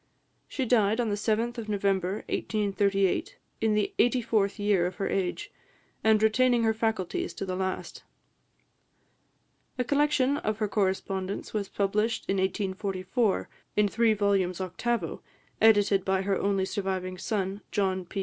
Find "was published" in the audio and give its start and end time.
11.53-12.25